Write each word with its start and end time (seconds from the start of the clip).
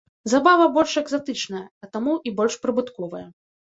Забава 0.31 0.65
больш 0.77 0.95
экзатычная, 1.03 1.63
а 1.87 1.93
таму 1.93 2.19
і 2.29 2.37
больш 2.43 2.53
прыбытковая. 2.69 3.27